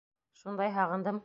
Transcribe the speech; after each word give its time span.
Шундай 0.41 0.73
һағындым. 0.79 1.19